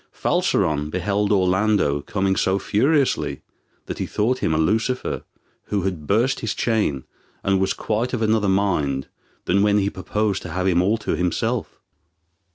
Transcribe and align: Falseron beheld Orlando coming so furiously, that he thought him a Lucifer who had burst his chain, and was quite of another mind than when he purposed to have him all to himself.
Falseron 0.11 0.89
beheld 0.89 1.31
Orlando 1.31 2.01
coming 2.01 2.35
so 2.35 2.57
furiously, 2.57 3.43
that 3.85 3.99
he 3.99 4.07
thought 4.07 4.39
him 4.39 4.51
a 4.51 4.57
Lucifer 4.57 5.21
who 5.65 5.83
had 5.83 6.07
burst 6.07 6.39
his 6.39 6.55
chain, 6.55 7.03
and 7.43 7.59
was 7.61 7.73
quite 7.73 8.11
of 8.11 8.23
another 8.23 8.49
mind 8.49 9.09
than 9.45 9.61
when 9.61 9.77
he 9.77 9.91
purposed 9.91 10.41
to 10.41 10.49
have 10.53 10.65
him 10.65 10.81
all 10.81 10.97
to 10.97 11.15
himself. 11.15 11.79